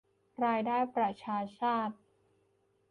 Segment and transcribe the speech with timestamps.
[0.45, 1.95] รายได้ประชาชาติ